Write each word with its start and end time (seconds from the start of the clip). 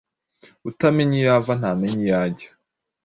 Utamenya 0.69 1.15
iyo 1.21 1.29
ava 1.37 1.53
ntamenya 1.59 2.01
iyajya 2.05 2.49